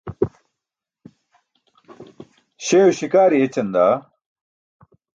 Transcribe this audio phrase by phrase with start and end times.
[2.65, 3.95] Śeyo śikaari écaan daa!